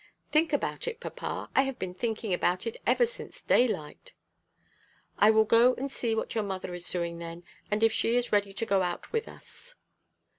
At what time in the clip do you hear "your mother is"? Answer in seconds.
6.33-6.89